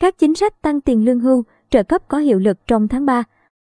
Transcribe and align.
Các 0.00 0.18
chính 0.18 0.34
sách 0.34 0.62
tăng 0.62 0.80
tiền 0.80 1.04
lương 1.04 1.20
hưu, 1.20 1.44
trợ 1.70 1.82
cấp 1.82 2.08
có 2.08 2.18
hiệu 2.18 2.38
lực 2.38 2.58
trong 2.66 2.88
tháng 2.88 3.06
3. 3.06 3.22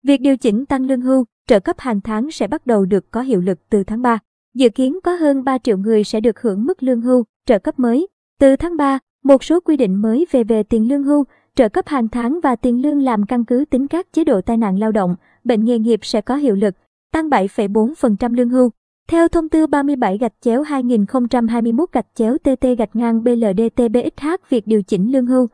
Việc 0.03 0.21
điều 0.21 0.37
chỉnh 0.37 0.67
tăng 0.67 0.87
lương 0.87 1.01
hưu, 1.01 1.25
trợ 1.47 1.61
cấp 1.61 1.79
hàng 1.79 2.01
tháng 2.01 2.31
sẽ 2.31 2.47
bắt 2.47 2.67
đầu 2.67 2.85
được 2.85 3.11
có 3.11 3.21
hiệu 3.21 3.41
lực 3.41 3.59
từ 3.71 3.85
tháng 3.85 4.03
3. 4.03 4.19
Dự 4.55 4.69
kiến 4.69 4.99
có 5.05 5.15
hơn 5.15 5.45
3 5.45 5.59
triệu 5.59 5.79
người 5.79 6.05
sẽ 6.05 6.21
được 6.21 6.41
hưởng 6.41 6.65
mức 6.65 6.83
lương 6.83 7.01
hưu, 7.01 7.25
trợ 7.47 7.59
cấp 7.59 7.79
mới. 7.79 8.07
Từ 8.41 8.57
tháng 8.57 8.77
3, 8.77 8.99
một 9.25 9.45
số 9.45 9.61
quy 9.61 9.77
định 9.77 10.03
mới 10.03 10.27
về 10.31 10.45
về 10.45 10.63
tiền 10.63 10.89
lương 10.89 11.03
hưu, 11.03 11.25
trợ 11.55 11.69
cấp 11.69 11.87
hàng 11.89 12.09
tháng 12.09 12.41
và 12.43 12.57
tiền 12.57 12.83
lương 12.83 13.03
làm 13.03 13.27
căn 13.27 13.45
cứ 13.45 13.65
tính 13.71 13.87
các 13.87 14.13
chế 14.13 14.25
độ 14.25 14.41
tai 14.41 14.57
nạn 14.57 14.79
lao 14.79 14.93
động, 14.93 15.17
bệnh 15.45 15.65
nghề 15.65 15.79
nghiệp 15.79 16.01
sẽ 16.03 16.21
có 16.21 16.37
hiệu 16.37 16.55
lực, 16.55 16.75
tăng 17.13 17.29
7,4% 17.29 18.35
lương 18.35 18.49
hưu. 18.49 18.71
Theo 19.09 19.29
thông 19.29 19.49
tư 19.49 19.67
37 19.67 20.19
gạch 20.19 20.35
chéo 20.41 20.63
2021 20.63 21.93
gạch 21.93 22.07
chéo 22.15 22.39
TT 22.39 22.67
gạch 22.79 22.97
ngang 22.97 23.25
BLDTBXH 23.25 24.27
việc 24.49 24.67
điều 24.67 24.83
chỉnh 24.83 25.13
lương 25.13 25.27
hưu, 25.27 25.49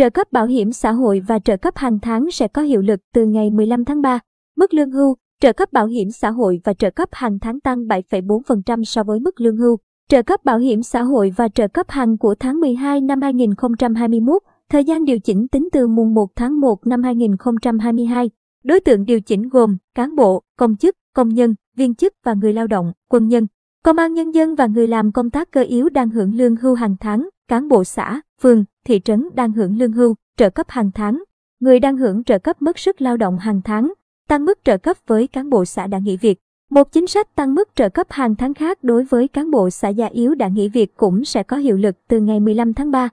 trợ 0.00 0.10
cấp 0.10 0.32
bảo 0.32 0.46
hiểm 0.46 0.72
xã 0.72 0.92
hội 0.92 1.22
và 1.26 1.38
trợ 1.38 1.56
cấp 1.56 1.76
hàng 1.76 1.98
tháng 2.02 2.30
sẽ 2.30 2.48
có 2.48 2.62
hiệu 2.62 2.82
lực 2.82 3.00
từ 3.14 3.24
ngày 3.26 3.50
15 3.50 3.84
tháng 3.84 4.02
3. 4.02 4.18
Mức 4.56 4.74
lương 4.74 4.90
hưu, 4.90 5.16
trợ 5.40 5.52
cấp 5.52 5.72
bảo 5.72 5.86
hiểm 5.86 6.10
xã 6.10 6.30
hội 6.30 6.60
và 6.64 6.74
trợ 6.74 6.90
cấp 6.90 7.08
hàng 7.12 7.38
tháng 7.38 7.60
tăng 7.60 7.78
7,4% 7.78 8.84
so 8.84 9.02
với 9.02 9.20
mức 9.20 9.40
lương 9.40 9.56
hưu. 9.56 9.78
Trợ 10.08 10.22
cấp 10.22 10.44
bảo 10.44 10.58
hiểm 10.58 10.82
xã 10.82 11.02
hội 11.02 11.32
và 11.36 11.48
trợ 11.48 11.68
cấp 11.68 11.86
hàng 11.90 12.18
của 12.18 12.34
tháng 12.34 12.60
12 12.60 13.00
năm 13.00 13.22
2021, 13.22 14.42
thời 14.70 14.84
gian 14.84 15.04
điều 15.04 15.18
chỉnh 15.18 15.48
tính 15.48 15.68
từ 15.72 15.88
mùng 15.88 16.14
1 16.14 16.26
tháng 16.36 16.60
1 16.60 16.86
năm 16.86 17.02
2022. 17.02 18.30
Đối 18.64 18.80
tượng 18.80 19.04
điều 19.04 19.20
chỉnh 19.20 19.48
gồm 19.48 19.76
cán 19.94 20.16
bộ, 20.16 20.42
công 20.58 20.76
chức, 20.76 20.96
công 21.14 21.28
nhân, 21.28 21.54
viên 21.76 21.94
chức 21.94 22.12
và 22.24 22.34
người 22.34 22.52
lao 22.52 22.66
động, 22.66 22.92
quân 23.08 23.28
nhân, 23.28 23.46
công 23.84 23.96
an 23.96 24.14
nhân 24.14 24.34
dân 24.34 24.54
và 24.54 24.66
người 24.66 24.88
làm 24.88 25.12
công 25.12 25.30
tác 25.30 25.50
cơ 25.50 25.62
yếu 25.62 25.88
đang 25.88 26.10
hưởng 26.10 26.34
lương 26.34 26.56
hưu 26.56 26.74
hàng 26.74 26.96
tháng, 27.00 27.28
cán 27.50 27.68
bộ 27.68 27.84
xã, 27.84 28.20
phường, 28.42 28.64
thị 28.84 29.00
trấn 29.04 29.28
đang 29.34 29.52
hưởng 29.52 29.78
lương 29.78 29.92
hưu, 29.92 30.14
trợ 30.36 30.50
cấp 30.50 30.66
hàng 30.68 30.90
tháng, 30.94 31.22
người 31.60 31.80
đang 31.80 31.96
hưởng 31.96 32.24
trợ 32.24 32.38
cấp 32.38 32.62
mất 32.62 32.78
sức 32.78 33.00
lao 33.00 33.16
động 33.16 33.38
hàng 33.38 33.60
tháng, 33.64 33.92
tăng 34.28 34.44
mức 34.44 34.58
trợ 34.64 34.78
cấp 34.78 34.96
với 35.06 35.26
cán 35.26 35.50
bộ 35.50 35.64
xã 35.64 35.86
đã 35.86 35.98
nghỉ 35.98 36.16
việc. 36.16 36.38
Một 36.70 36.92
chính 36.92 37.06
sách 37.06 37.34
tăng 37.34 37.54
mức 37.54 37.68
trợ 37.74 37.88
cấp 37.88 38.06
hàng 38.10 38.34
tháng 38.36 38.54
khác 38.54 38.84
đối 38.84 39.04
với 39.04 39.28
cán 39.28 39.50
bộ 39.50 39.70
xã 39.70 39.88
già 39.88 40.06
yếu 40.06 40.34
đã 40.34 40.48
nghỉ 40.48 40.68
việc 40.68 40.96
cũng 40.96 41.24
sẽ 41.24 41.42
có 41.42 41.56
hiệu 41.56 41.76
lực 41.76 41.96
từ 42.08 42.20
ngày 42.20 42.40
15 42.40 42.74
tháng 42.74 42.90
3. 42.90 43.08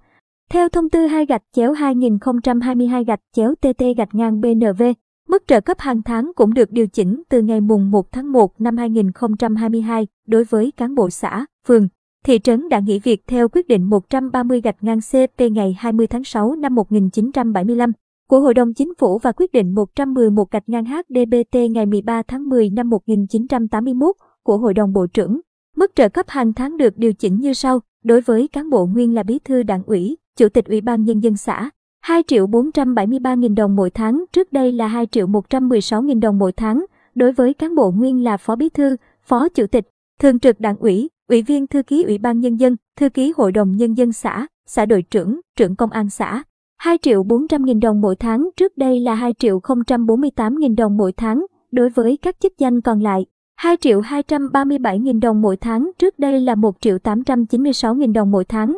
Theo 0.50 0.70
thông 0.70 0.90
tư 0.90 1.08
2 1.08 1.26
gạch 1.26 1.44
chéo 1.56 1.74
2022 1.74 3.04
gạch 3.04 3.22
chéo 3.36 3.56
TT 3.56 3.84
gạch 3.98 4.16
ngang 4.16 4.42
BNV, 4.42 4.84
mức 5.28 5.44
trợ 5.48 5.62
cấp 5.62 5.80
hàng 5.80 6.02
tháng 6.04 6.32
cũng 6.36 6.54
được 6.54 6.72
điều 6.72 6.88
chỉnh 6.88 7.24
từ 7.30 7.42
ngày 7.42 7.62
mùng 7.62 7.92
1 7.92 8.12
tháng 8.12 8.32
1 8.32 8.62
năm 8.62 8.78
2022 8.78 10.08
đối 10.28 10.44
với 10.44 10.72
cán 10.78 10.96
bộ 10.96 11.10
xã, 11.10 11.46
phường, 11.68 11.88
thị 12.26 12.40
trấn 12.40 12.70
đã 12.70 12.80
nghỉ 12.80 13.00
việc 13.00 13.24
theo 13.28 13.50
quyết 13.50 13.68
định 13.68 13.84
130 13.84 14.62
gạch 14.62 14.84
ngang 14.84 15.00
CP 15.12 15.42
ngày 15.52 15.76
20 15.80 16.08
tháng 16.08 16.24
6 16.24 16.56
năm 16.56 16.76
1975 16.76 17.92
của 18.30 18.40
Hội 18.40 18.54
đồng 18.54 18.74
Chính 18.74 18.96
phủ 18.96 19.18
và 19.18 19.32
quyết 19.32 19.52
định 19.52 19.76
111 19.76 20.52
gạch 20.52 20.70
ngang 20.70 20.86
HDBT 20.86 21.58
ngày 21.72 21.86
13 21.86 22.22
tháng 22.28 22.50
10 22.50 22.70
năm 22.70 22.90
1981 22.90 24.16
của 24.44 24.58
Hội 24.58 24.74
đồng 24.74 24.94
Bộ 24.94 25.08
trưởng. 25.08 25.40
Mức 25.76 25.92
trợ 25.96 26.10
cấp 26.10 26.26
hàng 26.30 26.54
tháng 26.54 26.78
được 26.78 26.98
điều 26.98 27.14
chỉnh 27.14 27.40
như 27.40 27.54
sau, 27.54 27.80
đối 28.04 28.22
với 28.22 28.48
cán 28.48 28.70
bộ 28.70 28.86
nguyên 28.86 29.16
là 29.16 29.24
bí 29.24 29.40
thư 29.40 29.64
đảng 29.64 29.84
ủy, 29.84 30.18
chủ 30.38 30.50
tịch 30.50 30.66
ủy 30.66 30.82
ban 30.82 31.04
nhân 31.04 31.20
dân 31.20 31.38
xã, 31.38 31.70
2 32.02 32.24
triệu 32.28 32.48
473 32.48 33.36
nghìn 33.36 33.56
đồng 33.56 33.76
mỗi 33.76 33.90
tháng, 33.90 34.26
trước 34.32 34.54
đây 34.54 34.72
là 34.72 34.88
2 34.88 35.06
triệu 35.06 35.28
116 35.28 36.02
nghìn 36.02 36.20
đồng 36.20 36.40
mỗi 36.40 36.52
tháng, 36.52 36.86
đối 37.16 37.32
với 37.32 37.54
cán 37.54 37.76
bộ 37.76 37.92
nguyên 37.92 38.24
là 38.24 38.38
phó 38.38 38.56
bí 38.56 38.70
thư, 38.70 38.96
phó 39.24 39.50
chủ 39.50 39.68
tịch, 39.68 39.88
thường 40.20 40.40
trực 40.40 40.60
đảng 40.60 40.78
ủy, 40.78 41.10
ủy 41.30 41.42
viên 41.42 41.68
thư 41.68 41.84
ký 41.84 42.04
ủy 42.04 42.18
ban 42.18 42.40
nhân 42.40 42.56
dân, 42.56 42.76
thư 43.00 43.10
ký 43.10 43.34
hội 43.38 43.52
đồng 43.52 43.72
nhân 43.72 43.94
dân 43.94 44.12
xã, 44.12 44.48
xã 44.66 44.86
đội 44.86 45.02
trưởng, 45.02 45.40
trưởng 45.56 45.76
công 45.76 45.92
an 45.92 46.10
xã. 46.10 46.44
2 46.78 46.98
triệu 47.02 47.24
400 47.24 47.66
nghìn 47.66 47.80
đồng 47.80 48.02
mỗi 48.02 48.16
tháng, 48.16 48.50
trước 48.58 48.78
đây 48.78 49.00
là 49.00 49.16
2 49.16 49.34
triệu 49.40 49.60
048 50.08 50.56
nghìn 50.60 50.76
đồng 50.76 50.98
mỗi 50.98 51.12
tháng, 51.12 51.46
đối 51.72 51.90
với 51.90 52.18
các 52.22 52.40
chức 52.40 52.54
danh 52.58 52.82
còn 52.82 53.02
lại. 53.02 53.26
2 53.56 53.78
triệu 53.78 54.02
237 54.02 55.00
nghìn 55.00 55.20
đồng 55.20 55.42
mỗi 55.42 55.58
tháng, 55.58 55.92
trước 56.00 56.20
đây 56.20 56.40
là 56.40 56.56
1 56.56 56.76
triệu 56.82 57.00
896 57.00 57.96
nghìn 57.96 58.14
đồng 58.14 58.32
mỗi 58.32 58.46
tháng. 58.46 58.78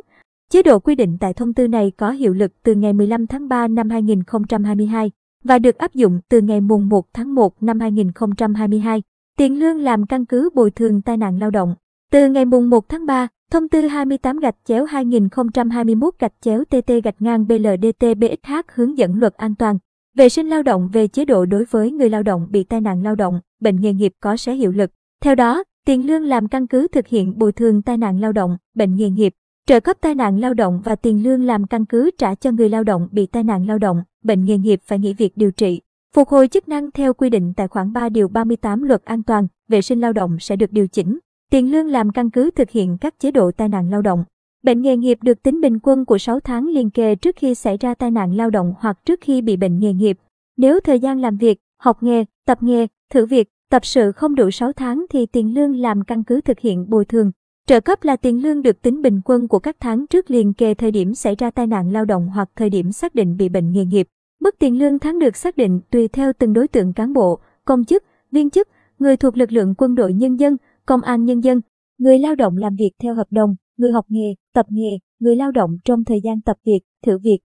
Chế 0.49 0.63
độ 0.63 0.79
quy 0.79 0.95
định 0.95 1.17
tại 1.19 1.33
thông 1.33 1.53
tư 1.53 1.67
này 1.67 1.91
có 1.97 2.11
hiệu 2.11 2.33
lực 2.33 2.51
từ 2.63 2.75
ngày 2.75 2.93
15 2.93 3.27
tháng 3.27 3.47
3 3.47 3.67
năm 3.67 3.89
2022 3.89 5.11
và 5.43 5.59
được 5.59 5.77
áp 5.77 5.93
dụng 5.93 6.19
từ 6.29 6.41
ngày 6.41 6.61
mùng 6.61 6.89
1 6.89 7.05
tháng 7.13 7.35
1 7.35 7.63
năm 7.63 7.79
2022. 7.79 9.03
Tiền 9.37 9.59
lương 9.59 9.79
làm 9.79 10.05
căn 10.05 10.25
cứ 10.25 10.49
bồi 10.55 10.71
thường 10.71 11.01
tai 11.01 11.17
nạn 11.17 11.39
lao 11.39 11.51
động. 11.51 11.75
Từ 12.11 12.29
ngày 12.29 12.45
mùng 12.45 12.69
1 12.69 12.89
tháng 12.89 13.05
3, 13.05 13.27
thông 13.51 13.69
tư 13.69 13.81
28 13.81 14.39
gạch 14.39 14.55
chéo 14.65 14.85
2021 14.85 16.13
gạch 16.19 16.33
chéo 16.41 16.63
TT 16.65 16.91
gạch 17.03 17.21
ngang 17.21 17.47
BLDT 17.47 18.05
BXH 18.17 18.53
hướng 18.73 18.97
dẫn 18.97 19.19
luật 19.19 19.33
an 19.33 19.55
toàn 19.55 19.77
vệ 20.15 20.29
sinh 20.29 20.49
lao 20.49 20.63
động 20.63 20.89
về 20.93 21.07
chế 21.07 21.25
độ 21.25 21.45
đối 21.45 21.65
với 21.65 21.91
người 21.91 22.09
lao 22.09 22.23
động 22.23 22.47
bị 22.49 22.63
tai 22.63 22.81
nạn 22.81 23.03
lao 23.03 23.15
động, 23.15 23.39
bệnh 23.61 23.81
nghề 23.81 23.93
nghiệp 23.93 24.13
có 24.19 24.37
sẽ 24.37 24.53
hiệu 24.53 24.71
lực. 24.71 24.91
Theo 25.21 25.35
đó, 25.35 25.63
tiền 25.85 26.07
lương 26.07 26.23
làm 26.23 26.47
căn 26.47 26.67
cứ 26.67 26.87
thực 26.87 27.07
hiện 27.07 27.37
bồi 27.37 27.51
thường 27.51 27.81
tai 27.81 27.97
nạn 27.97 28.21
lao 28.21 28.31
động, 28.31 28.57
bệnh 28.75 28.95
nghề 28.95 29.09
nghiệp, 29.09 29.33
trợ 29.67 29.79
cấp 29.79 29.97
tai 30.01 30.15
nạn 30.15 30.39
lao 30.39 30.53
động 30.53 30.81
và 30.83 30.95
tiền 30.95 31.23
lương 31.23 31.45
làm 31.45 31.67
căn 31.67 31.85
cứ 31.85 32.11
trả 32.17 32.35
cho 32.35 32.51
người 32.51 32.69
lao 32.69 32.83
động 32.83 33.07
bị 33.11 33.25
tai 33.25 33.43
nạn 33.43 33.67
lao 33.67 33.77
động, 33.77 34.03
bệnh 34.23 34.45
nghề 34.45 34.57
nghiệp 34.57 34.79
phải 34.85 34.99
nghỉ 34.99 35.13
việc 35.13 35.37
điều 35.37 35.51
trị. 35.51 35.81
Phục 36.15 36.29
hồi 36.29 36.47
chức 36.47 36.67
năng 36.67 36.91
theo 36.91 37.13
quy 37.13 37.29
định 37.29 37.53
tại 37.57 37.67
khoản 37.67 37.93
3 37.93 38.09
điều 38.09 38.27
38 38.27 38.83
Luật 38.83 39.05
An 39.05 39.23
toàn 39.23 39.47
vệ 39.67 39.81
sinh 39.81 40.01
lao 40.01 40.13
động 40.13 40.37
sẽ 40.39 40.55
được 40.55 40.71
điều 40.71 40.87
chỉnh. 40.87 41.19
Tiền 41.51 41.71
lương 41.71 41.87
làm 41.87 42.11
căn 42.11 42.29
cứ 42.29 42.51
thực 42.51 42.69
hiện 42.69 42.97
các 43.01 43.19
chế 43.19 43.31
độ 43.31 43.51
tai 43.51 43.69
nạn 43.69 43.89
lao 43.89 44.01
động. 44.01 44.23
Bệnh 44.63 44.81
nghề 44.81 44.97
nghiệp 44.97 45.17
được 45.21 45.43
tính 45.43 45.61
bình 45.61 45.79
quân 45.83 46.05
của 46.05 46.17
6 46.17 46.39
tháng 46.39 46.67
liên 46.67 46.89
kề 46.89 47.15
trước 47.15 47.35
khi 47.35 47.55
xảy 47.55 47.77
ra 47.77 47.93
tai 47.93 48.11
nạn 48.11 48.35
lao 48.35 48.49
động 48.49 48.73
hoặc 48.79 49.05
trước 49.05 49.19
khi 49.21 49.41
bị 49.41 49.57
bệnh 49.57 49.79
nghề 49.79 49.93
nghiệp. 49.93 50.17
Nếu 50.57 50.79
thời 50.79 50.99
gian 50.99 51.19
làm 51.19 51.37
việc, 51.37 51.59
học 51.77 52.03
nghề, 52.03 52.25
tập 52.45 52.63
nghề, 52.63 52.87
thử 53.13 53.25
việc, 53.25 53.49
tập 53.69 53.85
sự 53.85 54.11
không 54.11 54.35
đủ 54.35 54.51
6 54.51 54.73
tháng 54.73 55.05
thì 55.09 55.25
tiền 55.25 55.53
lương 55.53 55.75
làm 55.75 56.03
căn 56.03 56.23
cứ 56.23 56.41
thực 56.41 56.59
hiện 56.59 56.89
bồi 56.89 57.05
thường. 57.05 57.31
Trợ 57.67 57.79
cấp 57.79 58.03
là 58.03 58.15
tiền 58.15 58.41
lương 58.41 58.61
được 58.61 58.81
tính 58.81 59.01
bình 59.01 59.21
quân 59.25 59.47
của 59.47 59.59
các 59.59 59.75
tháng 59.79 60.07
trước 60.07 60.31
liền 60.31 60.53
kề 60.53 60.73
thời 60.73 60.91
điểm 60.91 61.15
xảy 61.15 61.35
ra 61.35 61.51
tai 61.51 61.67
nạn 61.67 61.91
lao 61.91 62.05
động 62.05 62.29
hoặc 62.33 62.49
thời 62.55 62.69
điểm 62.69 62.91
xác 62.91 63.15
định 63.15 63.37
bị 63.37 63.49
bệnh 63.49 63.71
nghề 63.71 63.85
nghiệp. 63.85 64.07
Mức 64.39 64.55
tiền 64.59 64.79
lương 64.79 64.99
tháng 64.99 65.19
được 65.19 65.35
xác 65.35 65.57
định 65.57 65.79
tùy 65.91 66.07
theo 66.07 66.33
từng 66.33 66.53
đối 66.53 66.67
tượng 66.67 66.93
cán 66.93 67.13
bộ, 67.13 67.39
công 67.65 67.85
chức, 67.85 68.03
viên 68.31 68.49
chức, 68.49 68.67
người 68.99 69.17
thuộc 69.17 69.37
lực 69.37 69.51
lượng 69.51 69.75
quân 69.77 69.95
đội 69.95 70.13
nhân 70.13 70.39
dân, 70.39 70.57
công 70.89 71.01
an 71.01 71.25
nhân 71.25 71.39
dân, 71.39 71.61
người 71.97 72.19
lao 72.19 72.35
động 72.35 72.57
làm 72.57 72.75
việc 72.75 72.91
theo 73.03 73.15
hợp 73.15 73.27
đồng, 73.29 73.55
người 73.77 73.91
học 73.91 74.05
nghề, 74.09 74.35
tập 74.53 74.65
nghề, 74.69 74.89
người 75.19 75.35
lao 75.35 75.51
động 75.51 75.77
trong 75.85 76.03
thời 76.03 76.21
gian 76.23 76.41
tập 76.41 76.57
việc, 76.65 76.79
thử 77.05 77.17
việc, 77.17 77.39